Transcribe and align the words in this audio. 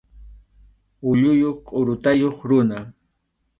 Ulluyuq 1.09 1.57
qʼurutayuq 1.65 2.35
runa. 2.49 2.79